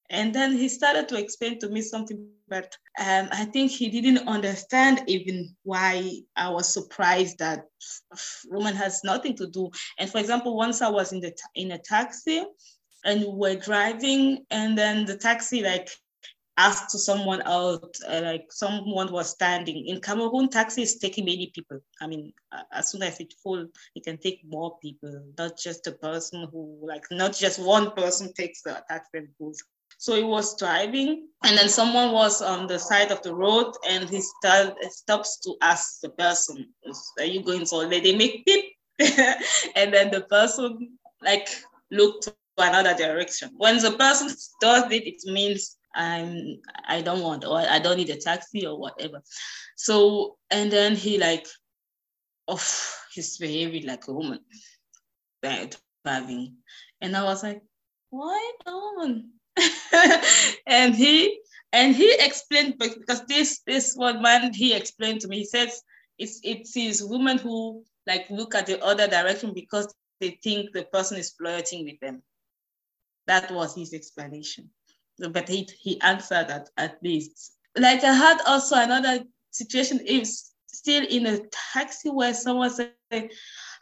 And 0.09 0.33
then 0.33 0.53
he 0.53 0.69
started 0.69 1.09
to 1.09 1.19
explain 1.19 1.59
to 1.61 1.69
me 1.69 1.81
something, 1.81 2.29
but 2.47 2.77
um, 3.01 3.29
I 3.33 3.47
think 3.47 3.73
he 3.73 3.89
didn't 3.89 4.29
understand 4.29 5.03
even 5.09 5.57
why 5.65 6.21
I 6.37 6.51
was 6.51 6.73
surprised 6.73 7.39
that 7.39 7.65
woman 8.47 8.77
has 8.77 9.03
nothing 9.03 9.35
to 9.39 9.49
do. 9.49 9.71
And 9.99 10.09
for 10.09 10.19
example, 10.19 10.57
once 10.57 10.81
I 10.81 10.91
was 10.91 11.13
in 11.13 11.21
the 11.21 11.35
in 11.57 11.73
a 11.73 11.79
taxi 11.79 12.45
and 13.05 13.21
we 13.23 13.33
were 13.33 13.57
driving, 13.57 14.45
and 14.51 14.79
then 14.79 15.07
the 15.07 15.17
taxi 15.17 15.61
like 15.63 15.91
asked 16.57 16.91
to 16.91 16.99
someone 16.99 17.43
out, 17.47 17.97
uh, 18.09 18.21
like 18.23 18.47
someone 18.51 19.13
was 19.13 19.31
standing. 19.31 19.87
In 19.87 20.01
Cameroon, 20.01 20.49
taxi 20.49 20.83
is 20.83 20.99
taking 20.99 21.25
many 21.25 21.51
people. 21.55 21.81
I 22.01 22.07
mean, 22.07 22.33
as 22.73 22.91
soon 22.91 23.03
as 23.03 23.21
it's 23.21 23.35
full, 23.43 23.67
it 23.95 24.05
can 24.05 24.19
take 24.19 24.41
more 24.47 24.79
people, 24.79 25.25
not 25.39 25.59
just 25.59 25.87
a 25.87 25.93
person 25.93 26.49
who, 26.53 26.79
like, 26.83 27.05
not 27.11 27.35
just 27.35 27.59
one 27.59 27.93
person 27.93 28.33
takes 28.35 28.63
the 28.63 28.83
taxi 28.89 29.19
and 29.19 29.29
goes 29.39 29.63
so 29.99 30.17
he 30.17 30.23
was 30.23 30.59
driving, 30.59 31.29
and 31.45 31.57
then 31.57 31.69
someone 31.69 32.13
was 32.13 32.43
on 32.43 32.67
the 32.67 32.79
side 32.79 33.11
of 33.11 33.23
the 33.23 33.35
road, 33.35 33.73
and 33.89 34.09
he 34.09 34.21
start, 34.21 34.77
stops 34.91 35.39
to 35.41 35.55
ask 35.63 36.01
the 36.01 36.11
person, 36.11 36.69
"Are 37.19 37.25
you 37.25 37.43
going 37.43 37.65
so?" 37.65 37.89
They 37.89 38.15
make 38.15 38.45
beep, 38.45 38.77
and 39.77 39.95
then 39.95 40.11
the 40.11 40.27
person 40.29 40.99
like 41.23 41.49
looked 41.91 42.25
to 42.25 42.35
another 42.59 42.95
direction. 42.95 43.51
When 43.57 43.79
the 43.79 43.93
person 43.93 44.29
does 44.61 44.91
it, 44.91 45.07
it 45.07 45.23
means 45.25 45.77
I'm 45.95 46.61
I 46.87 47.01
don't 47.03 47.23
want 47.23 47.45
or 47.45 47.59
I 47.59 47.79
don't 47.79 47.97
need 47.97 48.11
a 48.11 48.17
taxi 48.17 48.67
or 48.67 48.79
whatever. 48.79 49.23
So 49.77 50.37
and 50.51 50.71
then 50.71 50.97
he 50.97 51.19
like, 51.19 51.47
oh, 52.49 52.63
he's 53.13 53.39
behaving 53.39 53.87
like 53.87 54.09
a 54.09 54.13
woman, 54.13 54.41
driving, 55.43 56.57
and 57.01 57.17
I 57.17 57.25
was 57.25 57.43
like, 57.43 57.63
why 58.11 58.53
woman? 58.67 59.31
and 60.67 60.95
he 60.95 61.41
and 61.73 61.95
he 61.95 62.15
explained 62.19 62.75
because 62.79 63.25
this 63.27 63.61
this 63.67 63.95
one 63.95 64.23
man 64.23 64.53
he 64.53 64.75
explained 64.75 65.21
to 65.21 65.29
me. 65.29 65.39
He 65.39 65.45
says 65.45 65.83
it's 66.19 66.41
it's 66.43 66.75
his 66.75 67.05
women 67.05 67.39
who 67.39 67.85
like 68.07 68.27
look 68.31 68.55
at 68.55 68.67
the 68.67 68.83
other 68.83 69.09
direction 69.09 69.53
because 69.55 69.93
they 70.21 70.39
think 70.43 70.73
the 70.73 70.85
person 70.85 71.19
is 71.19 71.33
flirting 71.33 71.85
with 71.85 72.01
them. 72.01 72.23
That 73.27 73.51
was 73.51 73.75
his 73.75 73.95
explanation. 73.95 74.71
But 75.19 75.49
he 75.49 75.69
he 75.81 76.01
answered 76.01 76.49
that 76.49 76.71
at 76.77 76.99
least. 77.03 77.53
Like 77.77 78.03
I 78.05 78.13
had 78.13 78.39
also 78.47 78.77
another 78.77 79.25
situation 79.51 80.01
is 80.07 80.51
still 80.67 81.05
in 81.09 81.27
a 81.27 81.41
taxi 81.73 82.11
where 82.11 82.35
someone 82.35 82.71
said, 82.71 82.93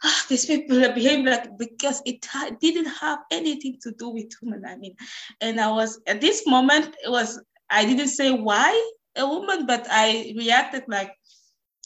ah, 0.03 0.25
these 0.29 0.45
people 0.45 0.83
are 0.83 0.93
behaving 0.93 1.25
like 1.25 1.57
because 1.57 2.01
it 2.05 2.25
ha- 2.25 2.31
didn't 2.39 2.69
have 2.69 3.19
anything 3.31 3.77
to 3.81 3.91
do 3.91 4.09
with 4.09 4.31
women. 4.41 4.63
I 4.65 4.75
mean, 4.75 4.95
and 5.41 5.59
I 5.59 5.71
was 5.71 5.99
at 6.07 6.21
this 6.21 6.45
moment 6.45 6.95
it 7.03 7.09
was 7.09 7.41
I 7.69 7.85
didn't 7.85 8.09
say 8.09 8.31
why 8.31 8.71
a 9.17 9.27
woman, 9.27 9.65
but 9.65 9.87
I 9.89 10.33
reacted 10.37 10.83
like 10.87 11.11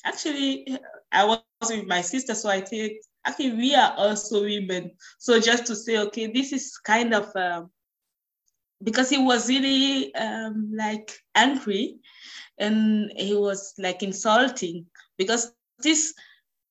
actually 0.06 0.68
I 1.12 1.26
was 1.26 1.44
with 1.70 1.88
my 1.88 2.02
sister, 2.02 2.36
so 2.36 2.50
I 2.50 2.62
think 2.62 2.94
actually 3.26 3.54
we 3.54 3.76
are 3.76 3.94
also 3.98 4.42
women. 4.44 4.92
So 5.20 5.40
just 5.40 5.66
to 5.68 5.76
say, 5.76 5.98
okay, 5.98 6.28
this 6.28 6.52
is 6.52 6.78
kind 6.78 7.14
of 7.14 7.34
um, 7.36 7.70
because 8.84 9.10
he 9.10 9.18
was 9.18 9.50
really 9.50 10.14
um, 10.16 10.72
like 10.74 11.12
angry 11.36 11.98
and 12.58 13.12
he 13.16 13.36
was 13.36 13.74
like 13.78 14.04
insulting 14.04 14.86
because 15.18 15.52
this 15.80 16.14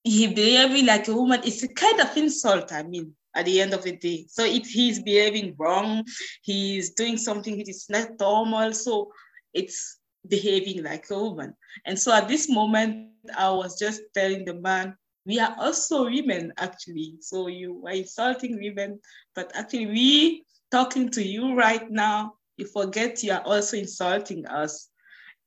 he 0.07 0.29
behaving 0.29 0.87
like 0.87 1.09
a 1.09 1.15
woman 1.15 1.41
is 1.43 1.65
a 1.65 1.69
kind 1.69 2.01
of 2.01 2.17
insult, 2.17 2.73
I 2.73 2.85
mean, 2.85 3.13
at 3.35 3.45
the 3.45 3.61
end 3.61 3.75
of 3.75 3.83
the 3.83 3.97
day. 3.97 4.25
So 4.29 4.45
if 4.45 4.67
he's 4.69 5.03
behaving 5.03 5.57
wrong, 5.59 6.05
he's 6.43 6.91
doing 6.91 7.19
something 7.19 7.59
that 7.59 7.69
is 7.69 7.87
not 7.91 8.11
normal. 8.21 8.73
So 8.73 9.11
it's 9.53 9.99
behaving 10.29 10.85
like 10.85 11.11
a 11.11 11.19
woman. 11.19 11.55
And 11.85 11.99
so 11.99 12.15
at 12.15 12.29
this 12.29 12.49
moment, 12.49 13.11
I 13.37 13.51
was 13.51 13.79
just 13.79 14.01
telling 14.15 14.45
the 14.45 14.55
man, 14.55 14.97
we 15.25 15.41
are 15.41 15.57
also 15.59 16.05
women, 16.05 16.53
actually. 16.57 17.17
So 17.21 17.49
you 17.49 17.83
are 17.85 17.93
insulting 17.93 18.61
women, 18.63 19.01
but 19.35 19.51
actually 19.57 19.87
we 19.87 20.46
talking 20.71 21.11
to 21.11 21.23
you 21.23 21.55
right 21.55 21.91
now, 21.91 22.35
you 22.57 22.67
forget 22.67 23.23
you 23.23 23.33
are 23.33 23.43
also 23.43 23.77
insulting 23.77 24.47
us. 24.47 24.89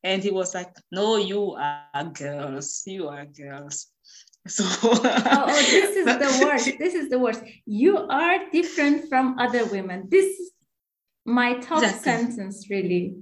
And 0.04 0.24
he 0.24 0.32
was 0.32 0.54
like, 0.54 0.74
no, 0.92 1.18
you 1.18 1.56
are 1.56 2.06
girls, 2.14 2.84
you 2.86 3.08
are 3.08 3.26
girls. 3.26 3.88
So 4.48 4.64
oh, 4.66 5.02
oh, 5.04 5.48
this 5.48 5.98
is 5.98 6.06
the 6.06 6.46
worst. 6.46 6.72
This 6.80 6.96
is 6.96 7.10
the 7.10 7.20
worst. 7.20 7.44
You 7.66 7.98
are 7.98 8.50
different 8.52 9.10
from 9.10 9.38
other 9.38 9.66
women. 9.66 10.08
This 10.10 10.40
is 10.40 10.52
my 11.26 11.60
top 11.60 11.84
exactly. 11.84 12.02
sentence, 12.02 12.68
really. 12.70 13.18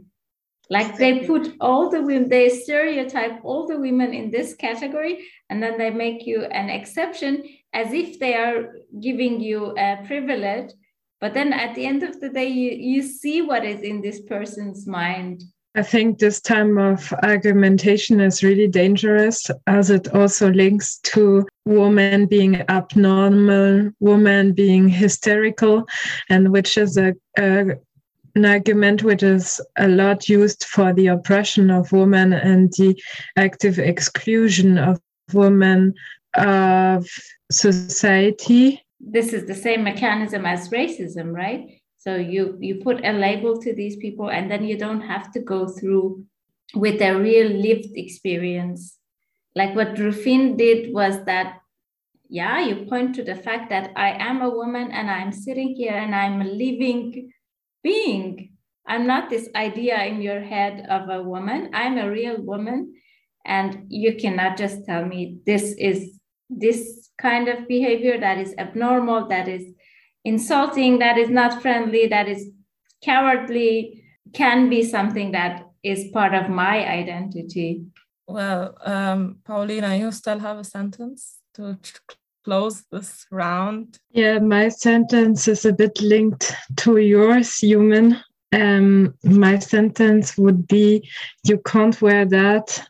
Like 0.70 0.98
they 0.98 1.26
put 1.26 1.56
all 1.60 1.90
the 1.90 2.02
women, 2.02 2.30
they 2.30 2.50
stereotype 2.50 3.40
all 3.44 3.68
the 3.68 3.80
women 3.80 4.14
in 4.14 4.32
this 4.32 4.54
category, 4.54 5.26
and 5.50 5.62
then 5.62 5.78
they 5.78 5.90
make 5.90 6.26
you 6.26 6.44
an 6.44 6.70
exception 6.70 7.44
as 7.74 7.94
if 7.94 8.20
they 8.20 8.36
are 8.36 8.74
giving 9.02 9.40
you 9.40 9.76
a 9.78 10.04
privilege. 10.06 10.72
But 11.20 11.34
then 11.34 11.52
at 11.52 11.74
the 11.76 11.86
end 11.86 12.04
of 12.04 12.20
the 12.20 12.30
day, 12.30 12.48
you, 12.48 12.72
you 12.72 13.02
see 13.02 13.42
what 13.42 13.66
is 13.66 13.82
in 13.82 14.02
this 14.02 14.22
person's 14.22 14.86
mind 14.86 15.44
I 15.78 15.84
think 15.84 16.18
this 16.18 16.42
time 16.42 16.80
of 16.80 17.14
argumentation 17.22 18.20
is 18.20 18.44
really 18.44 18.68
dangerous 18.68 19.46
as 19.68 19.92
it 19.92 20.12
also 20.12 20.50
links 20.50 20.98
to 21.04 21.46
women 21.66 22.26
being 22.26 22.64
abnormal, 22.68 23.92
women 24.00 24.54
being 24.54 24.90
hysterical, 24.90 25.88
and 26.30 26.52
which 26.52 26.80
is 26.80 26.98
a, 26.98 27.14
a 27.38 27.76
an 28.34 28.46
argument 28.46 29.04
which 29.04 29.22
is 29.22 29.62
a 29.78 29.88
lot 29.88 30.28
used 30.28 30.64
for 30.64 30.94
the 30.94 31.08
oppression 31.08 31.70
of 31.70 31.92
women 31.92 32.34
and 32.34 32.74
the 32.74 33.00
active 33.36 33.78
exclusion 33.78 34.80
of 34.80 35.00
women 35.32 35.94
of 36.36 37.08
society. 37.52 38.84
This 39.00 39.34
is 39.34 39.46
the 39.46 39.56
same 39.56 39.84
mechanism 39.84 40.46
as 40.46 40.70
racism, 40.70 41.34
right? 41.34 41.82
So 41.98 42.16
you 42.16 42.58
you 42.60 42.76
put 42.84 43.06
a 43.06 43.12
label 43.12 43.60
to 43.62 43.74
these 43.74 43.98
people, 43.98 44.30
and 44.30 44.50
then 44.50 44.64
you 44.64 44.78
don't 44.78 45.02
have 45.02 45.32
to 45.34 45.40
go 45.40 45.68
through 45.68 46.26
with 46.76 47.00
their 47.00 47.20
real 47.20 47.50
lived 47.50 47.96
experience. 47.96 48.98
Like 49.56 49.76
what 49.76 49.98
Rufine 49.98 50.58
did 50.58 50.94
was 50.94 51.24
that, 51.26 51.60
yeah, 52.30 52.60
you 52.60 52.86
point 52.86 53.16
to 53.16 53.24
the 53.24 53.36
fact 53.36 53.70
that 53.70 53.92
I 53.96 54.12
am 54.12 54.42
a 54.42 54.50
woman 54.50 54.92
and 54.92 55.10
I'm 55.10 55.32
sitting 55.32 55.76
here 55.76 55.94
and 55.94 56.14
I'm 56.14 56.42
a 56.42 56.46
living 56.46 57.32
being. 57.84 58.54
I'm 58.86 59.08
not 59.08 59.30
this 59.30 59.50
idea 59.56 60.04
in 60.06 60.22
your 60.22 60.42
head 60.42 60.86
of 60.90 61.10
a 61.10 61.24
woman. 61.24 61.72
I'm 61.74 61.98
a 61.98 62.10
real 62.10 62.42
woman. 62.42 62.94
And 63.46 63.86
you 63.90 64.16
cannot 64.16 64.58
just 64.58 64.86
tell 64.86 65.06
me 65.06 65.40
this 65.46 65.74
is 65.78 66.17
this 66.50 67.10
kind 67.18 67.48
of 67.48 67.68
behavior 67.68 68.20
that 68.20 68.38
is 68.38 68.54
abnormal, 68.58 69.28
that 69.28 69.48
is 69.48 69.74
insulting, 70.24 71.00
that 71.00 71.18
is 71.18 71.30
not 71.30 71.62
friendly, 71.62 72.08
that 72.08 72.28
is 72.28 72.50
cowardly, 73.04 74.04
can 74.34 74.70
be 74.70 74.84
something 74.84 75.32
that 75.32 75.66
is 75.84 76.10
part 76.12 76.34
of 76.34 76.50
my 76.50 76.86
identity. 76.86 77.86
Well, 78.28 78.78
um, 78.82 79.38
Paulina, 79.46 79.96
you 79.96 80.12
still 80.12 80.40
have 80.40 80.58
a 80.58 80.64
sentence 80.64 81.38
to 81.54 81.78
close 82.48 82.86
this 82.92 83.26
round? 83.30 84.00
Yeah, 84.12 84.40
my 84.40 84.70
sentence 84.70 85.50
is 85.50 85.66
a 85.66 85.74
bit 85.74 86.00
linked 86.02 86.54
to 86.78 86.98
yours, 86.98 87.50
Yumn. 87.62 88.22
Um, 88.54 89.14
my 89.24 89.60
sentence 89.60 90.38
would 90.38 90.66
be 90.66 91.10
You 91.44 91.62
can't 91.66 92.02
wear 92.02 92.26
that. 92.26 92.88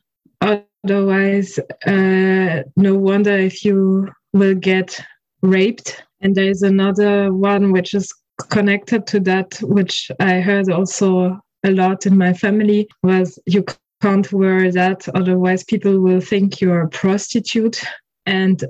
Otherwise, 0.83 1.59
uh, 1.85 2.63
no 2.75 2.95
wonder 2.95 3.35
if 3.37 3.65
you 3.65 4.09
will 4.33 4.55
get 4.55 4.99
raped. 5.41 6.03
And 6.21 6.35
there 6.35 6.49
is 6.49 6.61
another 6.61 7.33
one 7.33 7.71
which 7.71 7.93
is 7.93 8.13
connected 8.49 9.07
to 9.07 9.19
that, 9.21 9.57
which 9.61 10.11
I 10.19 10.39
heard 10.39 10.69
also 10.69 11.39
a 11.65 11.71
lot 11.71 12.05
in 12.05 12.17
my 12.17 12.33
family 12.33 12.87
was 13.03 13.39
you 13.45 13.65
can't 14.01 14.31
wear 14.31 14.71
that, 14.71 15.07
otherwise 15.15 15.63
people 15.63 15.99
will 15.99 16.21
think 16.21 16.61
you're 16.61 16.81
a 16.81 16.89
prostitute. 16.89 17.81
And 18.25 18.63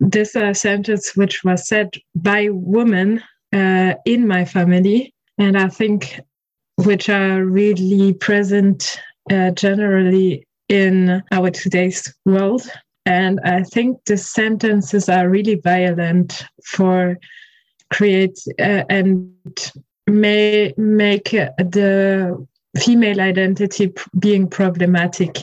this 0.00 0.34
uh, 0.36 0.54
sentence, 0.54 1.16
which 1.16 1.44
was 1.44 1.66
said 1.68 1.90
by 2.14 2.48
women 2.50 3.22
uh, 3.52 3.94
in 4.06 4.26
my 4.26 4.44
family, 4.44 5.14
and 5.36 5.56
I 5.56 5.68
think 5.68 6.20
which 6.76 7.08
are 7.08 7.44
really 7.44 8.14
present 8.14 9.00
uh, 9.30 9.50
generally 9.50 10.46
in 10.68 11.22
our 11.32 11.50
today's 11.50 12.12
world. 12.24 12.68
And 13.06 13.40
I 13.44 13.62
think 13.62 14.04
the 14.04 14.18
sentences 14.18 15.08
are 15.08 15.28
really 15.28 15.54
violent 15.54 16.44
for 16.64 17.18
create 17.90 18.38
uh, 18.58 18.84
and 18.90 19.32
may 20.06 20.74
make 20.76 21.30
the 21.30 22.46
female 22.76 23.20
identity 23.20 23.92
being 24.18 24.48
problematic 24.48 25.38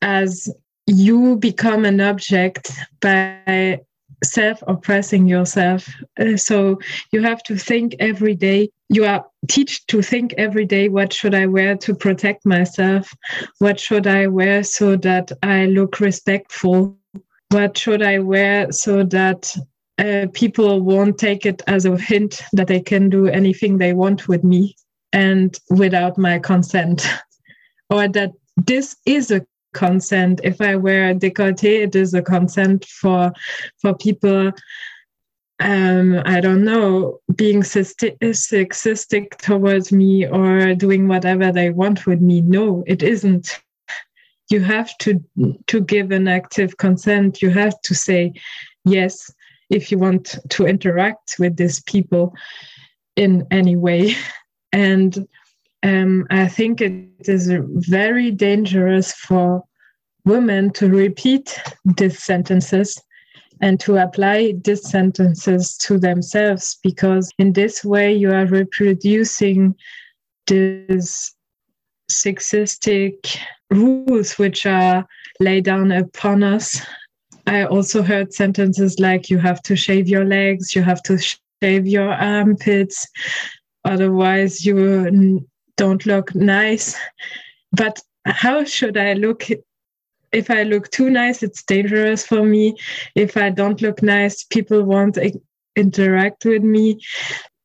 as 0.00 0.48
you 0.86 1.36
become 1.36 1.84
an 1.84 2.00
object 2.00 2.70
by 3.00 3.80
self 4.24 4.62
oppressing 4.66 5.26
yourself. 5.26 5.88
Uh, 6.18 6.36
so 6.36 6.78
you 7.12 7.22
have 7.22 7.42
to 7.44 7.56
think 7.56 7.94
every 8.00 8.34
day 8.34 8.70
you 8.88 9.04
are 9.04 9.24
teach 9.48 9.86
to 9.86 10.02
think 10.02 10.34
every 10.34 10.64
day 10.64 10.88
what 10.88 11.12
should 11.12 11.34
i 11.34 11.46
wear 11.46 11.76
to 11.76 11.94
protect 11.94 12.44
myself? 12.46 13.12
What 13.58 13.80
should 13.80 14.06
i 14.06 14.26
wear 14.26 14.62
so 14.64 14.96
that 14.96 15.32
i 15.42 15.66
look 15.66 16.00
respectful? 16.00 16.96
What 17.50 17.76
should 17.78 18.02
i 18.02 18.18
wear 18.18 18.72
so 18.72 19.04
that 19.04 19.54
uh, 19.98 20.26
people 20.32 20.80
won't 20.80 21.18
take 21.18 21.46
it 21.46 21.62
as 21.66 21.86
a 21.86 21.96
hint 21.96 22.42
that 22.52 22.66
they 22.66 22.80
can 22.80 23.08
do 23.08 23.28
anything 23.28 23.78
they 23.78 23.92
want 23.92 24.28
with 24.28 24.44
me 24.44 24.76
and 25.12 25.56
without 25.70 26.18
my 26.18 26.38
consent? 26.38 27.06
Or 27.90 28.08
that 28.08 28.32
this 28.56 28.96
is 29.04 29.30
a 29.30 29.46
consent. 29.74 30.40
If 30.42 30.60
i 30.60 30.76
wear 30.76 31.10
a 31.10 31.14
décolleté 31.14 31.84
it 31.84 31.94
is 31.94 32.14
a 32.14 32.22
consent 32.22 32.84
for 32.86 33.32
for 33.80 33.94
people. 33.96 34.52
Um 35.60 36.20
i 36.24 36.40
don't 36.40 36.64
know 36.64 37.20
being 37.36 37.62
sexistic 37.62 39.38
towards 39.38 39.92
me 39.92 40.26
or 40.26 40.74
doing 40.74 41.08
whatever 41.08 41.52
they 41.52 41.70
want 41.70 42.06
with 42.06 42.20
me. 42.20 42.40
No 42.40 42.84
it 42.86 43.02
isn't. 43.02 43.60
You 44.50 44.60
have 44.60 44.96
to 44.98 45.22
to 45.66 45.80
give 45.80 46.10
an 46.10 46.28
active 46.28 46.76
consent. 46.76 47.42
You 47.42 47.50
have 47.50 47.80
to 47.82 47.94
say 47.94 48.32
yes 48.84 49.30
if 49.70 49.90
you 49.90 49.98
want 49.98 50.36
to 50.50 50.66
interact 50.66 51.36
with 51.38 51.56
these 51.56 51.80
people 51.82 52.34
in 53.16 53.46
any 53.50 53.76
way. 53.76 54.14
And 54.72 55.28
um, 55.84 56.26
I 56.30 56.48
think 56.48 56.80
it 56.80 57.28
is 57.28 57.52
very 57.52 58.30
dangerous 58.30 59.12
for 59.12 59.62
women 60.24 60.72
to 60.72 60.88
repeat 60.88 61.60
these 61.84 62.22
sentences 62.22 63.00
and 63.60 63.78
to 63.80 63.98
apply 63.98 64.54
these 64.64 64.88
sentences 64.88 65.76
to 65.76 65.98
themselves 65.98 66.78
because 66.82 67.30
in 67.38 67.52
this 67.52 67.84
way 67.84 68.14
you 68.14 68.32
are 68.32 68.46
reproducing 68.46 69.74
these 70.46 71.34
sexistic 72.10 73.38
rules 73.70 74.38
which 74.38 74.64
are 74.64 75.06
laid 75.38 75.64
down 75.64 75.92
upon 75.92 76.42
us. 76.42 76.80
I 77.46 77.64
also 77.64 78.02
heard 78.02 78.32
sentences 78.32 78.98
like 78.98 79.28
you 79.28 79.36
have 79.36 79.60
to 79.64 79.76
shave 79.76 80.08
your 80.08 80.24
legs, 80.24 80.74
you 80.74 80.82
have 80.82 81.02
to 81.02 81.18
shave 81.62 81.86
your 81.86 82.10
armpits, 82.10 83.06
otherwise 83.84 84.64
you 84.64 85.46
don't 85.76 86.06
look 86.06 86.34
nice. 86.34 86.96
But 87.72 88.00
how 88.26 88.64
should 88.64 88.96
I 88.96 89.14
look? 89.14 89.44
If 90.32 90.50
I 90.50 90.64
look 90.64 90.90
too 90.90 91.10
nice, 91.10 91.42
it's 91.42 91.62
dangerous 91.62 92.26
for 92.26 92.42
me. 92.42 92.76
If 93.14 93.36
I 93.36 93.50
don't 93.50 93.80
look 93.82 94.02
nice, 94.02 94.42
people 94.44 94.82
won't 94.82 95.18
interact 95.76 96.44
with 96.44 96.62
me. 96.62 97.00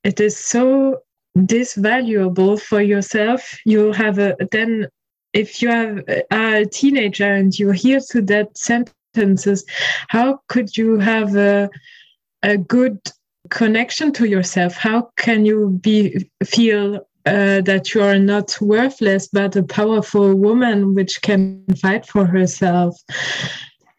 It 0.04 0.20
is 0.20 0.38
so 0.38 1.00
disvaluable 1.38 2.60
for 2.62 2.82
yourself. 2.82 3.58
You 3.66 3.92
have 3.94 4.20
a 4.20 4.36
then 4.52 4.88
if 5.34 5.62
you 5.62 5.70
have 5.70 6.04
a 6.32 6.66
teenager 6.66 7.32
and 7.32 7.58
you 7.58 7.72
hear 7.72 8.00
to 8.12 8.22
that 8.24 8.58
sentences, 8.58 9.64
how 10.08 10.42
could 10.48 10.76
you 10.76 10.98
have 11.00 11.36
a 11.36 11.70
a 12.44 12.58
good 12.58 13.00
connection 13.50 14.12
to 14.14 14.28
yourself? 14.28 14.76
How 14.76 15.12
can 15.18 15.46
you 15.46 15.80
be 15.82 16.30
feel 16.44 17.06
uh, 17.26 17.62
that 17.62 17.94
you 17.94 18.02
are 18.02 18.20
not 18.20 18.58
worthless 18.62 19.28
but 19.28 19.56
a 19.56 19.64
powerful 19.64 20.34
woman 20.36 20.96
which 20.96 21.22
can 21.22 21.64
fight 21.82 22.06
for 22.06 22.26
herself. 22.26 22.96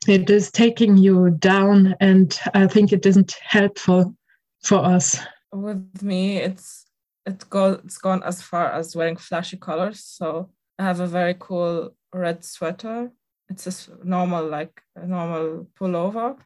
It 0.09 0.31
is 0.31 0.51
taking 0.51 0.97
you 0.97 1.31
down 1.31 1.95
and 2.01 2.39
i 2.55 2.67
think 2.67 2.93
it 2.93 3.05
isn't 3.05 3.37
helpful 3.43 4.15
for 4.63 4.79
us. 4.79 5.19
With 5.53 6.03
me 6.03 6.39
it's 6.39 6.87
it 7.27 7.49
go, 7.51 7.73
it's 7.85 7.99
gone 7.99 8.23
as 8.23 8.41
far 8.41 8.73
as 8.73 8.97
wearing 8.97 9.17
flashy 9.17 9.59
colors. 9.59 10.03
So 10.03 10.51
i 10.79 10.85
have 10.85 11.01
a 11.01 11.07
very 11.07 11.37
cool 11.39 11.95
red 12.15 12.45
sweater. 12.45 13.11
It's 13.51 13.67
a 13.67 14.05
normal 14.05 14.47
like 14.47 14.83
a 14.97 15.07
normal 15.07 15.69
pullover. 15.79 16.37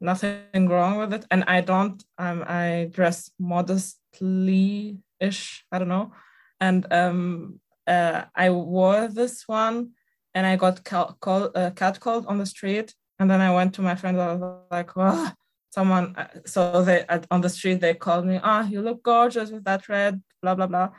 Nothing 0.00 0.68
wrong 0.68 0.98
with 0.98 1.12
it. 1.14 1.24
And 1.30 1.44
i 1.46 1.60
don't 1.60 2.02
um, 2.18 2.44
i 2.48 2.90
dress 2.92 3.30
modestly 3.38 4.98
ish 5.20 5.64
i 5.72 5.78
don't 5.78 5.88
know 5.88 6.12
and 6.60 6.90
um, 6.92 7.60
uh, 7.86 8.24
I 8.34 8.50
wore 8.50 9.08
this 9.08 9.44
one 9.46 9.92
and 10.34 10.46
I 10.46 10.56
got 10.56 10.84
cal- 10.84 11.16
call, 11.20 11.50
uh, 11.54 11.70
catcalled 11.70 12.24
on 12.28 12.38
the 12.38 12.46
street. 12.46 12.94
And 13.18 13.30
then 13.30 13.40
I 13.40 13.54
went 13.54 13.74
to 13.74 13.82
my 13.82 13.94
friend. 13.94 14.20
I 14.20 14.34
was 14.34 14.60
like, 14.70 14.96
well, 14.96 15.32
someone. 15.70 16.14
Uh, 16.16 16.28
so 16.44 16.82
they 16.82 17.04
on 17.30 17.40
the 17.40 17.48
street 17.48 17.80
they 17.80 17.94
called 17.94 18.26
me. 18.26 18.40
Ah, 18.42 18.62
oh, 18.64 18.68
you 18.68 18.82
look 18.82 19.02
gorgeous 19.02 19.50
with 19.50 19.64
that 19.64 19.88
red. 19.88 20.22
Blah 20.42 20.54
blah 20.54 20.66
blah. 20.66 20.90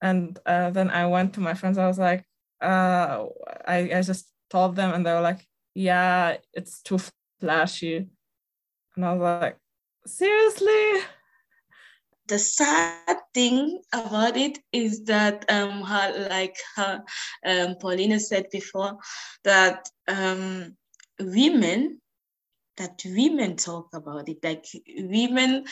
And 0.00 0.38
uh, 0.46 0.70
then 0.70 0.90
I 0.90 1.06
went 1.06 1.34
to 1.34 1.40
my 1.40 1.54
friends. 1.54 1.78
I 1.78 1.86
was 1.86 1.98
like, 1.98 2.24
uh, 2.60 3.24
I 3.66 3.90
I 3.96 4.02
just 4.02 4.30
told 4.48 4.76
them, 4.76 4.94
and 4.94 5.04
they 5.04 5.12
were 5.12 5.20
like, 5.20 5.44
yeah, 5.74 6.36
it's 6.52 6.82
too 6.82 6.98
flashy. 7.40 8.08
And 8.94 9.04
I 9.04 9.12
was 9.12 9.20
like, 9.20 9.58
seriously? 10.06 11.02
The 12.28 12.38
sad 12.38 13.18
thing 13.34 13.80
about 13.92 14.36
it 14.36 14.58
is 14.72 15.04
that 15.04 15.44
um 15.50 15.82
her, 15.82 16.28
like 16.30 16.56
her, 16.76 17.02
um 17.46 17.76
Paulina 17.80 18.18
said 18.20 18.46
before 18.50 18.98
that 19.44 19.88
um 20.08 20.76
women 21.20 22.00
that 22.76 23.02
women 23.04 23.56
talk 23.56 23.88
about 23.94 24.28
it 24.28 24.38
like 24.42 24.66
women 24.98 25.64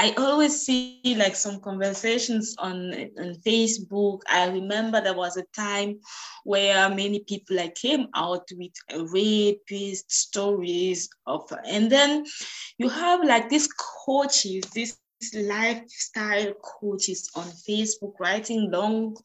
I 0.00 0.14
always 0.16 0.64
see 0.64 1.16
like 1.16 1.34
some 1.34 1.58
conversations 1.58 2.54
on, 2.60 2.92
on 3.18 3.34
Facebook. 3.44 4.20
I 4.28 4.46
remember 4.46 5.00
there 5.00 5.12
was 5.16 5.36
a 5.36 5.42
time 5.56 5.98
where 6.44 6.88
many 6.88 7.18
people 7.18 7.56
like 7.56 7.74
came 7.74 8.06
out 8.14 8.46
with 8.52 8.70
rapist 9.12 10.12
stories 10.12 11.08
of, 11.26 11.52
and 11.66 11.90
then 11.90 12.24
you 12.78 12.88
have 12.88 13.24
like 13.24 13.48
these 13.48 13.66
coaches, 14.06 14.62
these 14.72 14.96
lifestyle 15.34 16.52
coaches 16.54 17.30
on 17.34 17.46
Facebook 17.46 18.12
writing 18.20 18.70
long, 18.70 19.16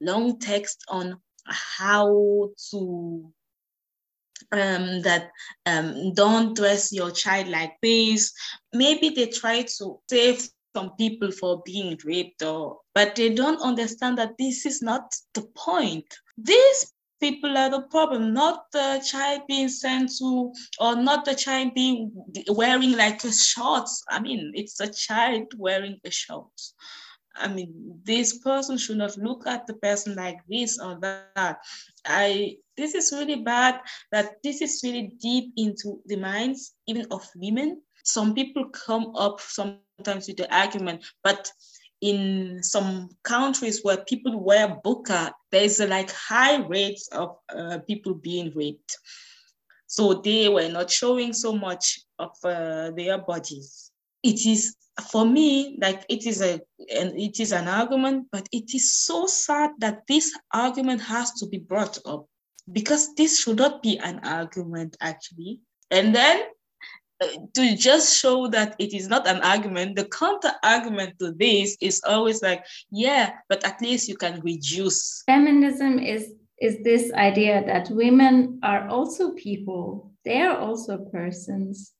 long 0.00 0.38
text 0.38 0.84
on 0.88 1.20
how 1.46 2.50
to 2.70 3.32
um, 4.52 5.02
that 5.02 5.30
um, 5.64 6.12
don't 6.14 6.56
dress 6.56 6.92
your 6.92 7.10
child 7.10 7.48
like 7.48 7.74
this. 7.82 8.32
Maybe 8.72 9.10
they 9.10 9.26
try 9.26 9.62
to 9.78 10.00
save 10.08 10.48
some 10.74 10.92
people 10.96 11.32
for 11.32 11.62
being 11.64 11.98
raped, 12.04 12.42
or 12.42 12.80
but 12.94 13.16
they 13.16 13.34
don't 13.34 13.60
understand 13.62 14.18
that 14.18 14.36
this 14.38 14.66
is 14.66 14.82
not 14.82 15.14
the 15.34 15.42
point. 15.56 16.04
These 16.36 16.92
people 17.20 17.56
are 17.56 17.70
the 17.70 17.82
problem, 17.82 18.32
not 18.32 18.70
the 18.72 19.02
child 19.06 19.42
being 19.48 19.68
sent 19.68 20.10
to, 20.18 20.52
or 20.80 20.96
not 20.96 21.24
the 21.24 21.34
child 21.34 21.74
being 21.74 22.12
wearing 22.48 22.92
like 22.92 23.24
a 23.24 23.32
shorts. 23.32 24.02
I 24.08 24.20
mean, 24.20 24.52
it's 24.54 24.80
a 24.80 24.92
child 24.92 25.46
wearing 25.56 25.98
a 26.04 26.10
shorts. 26.10 26.74
I 27.38 27.48
mean, 27.48 28.00
this 28.04 28.38
person 28.38 28.78
should 28.78 28.96
not 28.96 29.16
look 29.18 29.46
at 29.46 29.66
the 29.66 29.74
person 29.74 30.14
like 30.14 30.38
this 30.48 30.78
or 30.78 30.98
that. 31.00 31.58
I 32.06 32.56
this 32.76 32.94
is 32.94 33.12
really 33.12 33.42
bad 33.42 33.80
that 34.12 34.36
this 34.42 34.62
is 34.62 34.80
really 34.82 35.12
deep 35.20 35.52
into 35.56 36.00
the 36.06 36.16
minds 36.16 36.74
even 36.86 37.06
of 37.10 37.28
women. 37.36 37.82
Some 38.04 38.34
people 38.34 38.68
come 38.70 39.14
up 39.16 39.40
sometimes 39.40 40.28
with 40.28 40.36
the 40.36 40.54
argument, 40.54 41.04
but 41.24 41.50
in 42.00 42.62
some 42.62 43.10
countries 43.22 43.80
where 43.82 43.98
people 43.98 44.38
wear 44.38 44.76
burqa, 44.84 45.32
there's 45.50 45.80
like 45.80 46.10
high 46.10 46.56
rates 46.56 47.08
of 47.12 47.36
uh, 47.54 47.78
people 47.86 48.14
being 48.14 48.52
raped. 48.54 48.98
So 49.86 50.14
they 50.14 50.48
were 50.48 50.68
not 50.68 50.90
showing 50.90 51.32
so 51.32 51.52
much 51.54 52.00
of 52.18 52.32
uh, 52.44 52.90
their 52.90 53.18
bodies. 53.18 53.90
It 54.22 54.44
is 54.46 54.76
for 55.10 55.24
me 55.24 55.76
like 55.80 56.04
it 56.08 56.26
is 56.26 56.40
a 56.40 56.60
and 56.94 57.18
it 57.18 57.38
is 57.38 57.52
an 57.52 57.68
argument 57.68 58.26
but 58.32 58.48
it 58.50 58.74
is 58.74 58.94
so 58.94 59.26
sad 59.26 59.70
that 59.78 60.02
this 60.08 60.36
argument 60.52 61.02
has 61.02 61.32
to 61.32 61.46
be 61.46 61.58
brought 61.58 61.98
up 62.06 62.26
because 62.72 63.14
this 63.14 63.40
should 63.40 63.58
not 63.58 63.82
be 63.82 63.98
an 63.98 64.18
argument 64.20 64.96
actually 65.00 65.60
and 65.90 66.14
then 66.14 66.44
to 67.54 67.76
just 67.76 68.18
show 68.18 68.46
that 68.48 68.76
it 68.78 68.92
is 68.92 69.08
not 69.08 69.26
an 69.26 69.40
argument 69.40 69.96
the 69.96 70.04
counter 70.04 70.52
argument 70.62 71.18
to 71.18 71.32
this 71.32 71.76
is 71.80 72.02
always 72.06 72.42
like 72.42 72.64
yeah 72.90 73.32
but 73.48 73.64
at 73.64 73.80
least 73.80 74.08
you 74.08 74.16
can 74.16 74.40
reduce. 74.40 75.22
Feminism 75.26 75.98
is 75.98 76.32
is 76.60 76.82
this 76.82 77.12
idea 77.12 77.64
that 77.66 77.90
women 77.90 78.58
are 78.62 78.88
also 78.88 79.32
people. 79.32 80.10
They 80.24 80.40
are 80.40 80.56
also 80.56 80.98
persons. 81.12 81.92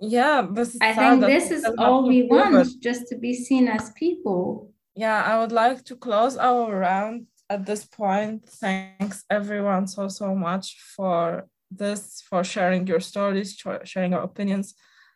Yeah 0.00 0.46
this 0.50 0.76
i 0.80 0.92
think 0.92 1.20
this 1.20 1.50
is 1.50 1.64
all 1.78 2.06
we 2.06 2.24
want 2.24 2.68
just 2.80 3.08
to 3.08 3.16
be 3.16 3.34
seen 3.34 3.68
as 3.68 3.92
people. 3.92 4.72
Yeah 4.94 5.22
i 5.22 5.38
would 5.38 5.52
like 5.52 5.84
to 5.84 5.96
close 5.96 6.36
our 6.36 6.74
round 6.74 7.26
at 7.48 7.64
this 7.64 7.84
point. 7.84 8.48
Thanks 8.48 9.24
everyone 9.30 9.86
so 9.86 10.08
so 10.08 10.34
much 10.34 10.76
for 10.96 11.46
this 11.78 12.22
for 12.28 12.44
sharing 12.44 12.86
your 12.86 13.00
stories 13.00 13.56
sharing 13.84 14.12
your 14.12 14.22
opinions. 14.22 14.74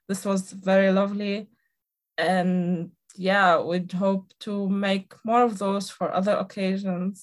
This 0.09 0.25
was 0.25 0.53
very 0.53 0.91
lovely. 0.93 1.49
And 2.19 2.91
yeah 3.17 3.61
we'd 3.61 3.93
hope 3.93 4.33
to 4.41 4.69
make 4.69 5.13
more 5.25 5.43
of 5.43 5.59
those 5.59 5.91
for 5.91 6.13
other 6.13 6.37
occasions 6.45 7.19